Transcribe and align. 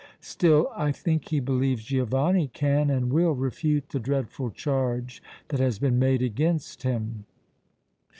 Still, 0.21 0.67
I 0.75 0.91
think, 0.91 1.27
he 1.29 1.39
believes 1.39 1.83
Giovanni 1.83 2.47
can 2.47 2.89
and 2.89 3.13
will 3.13 3.35
refute 3.35 3.89
the 3.89 3.99
dreadful 3.99 4.49
charge 4.49 5.21
that 5.49 5.59
has 5.59 5.77
been 5.77 5.99
made 5.99 6.23
against 6.23 6.81
him." 6.81 7.25